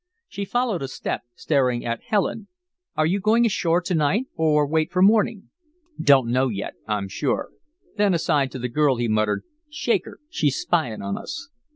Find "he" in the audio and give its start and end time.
8.95-9.07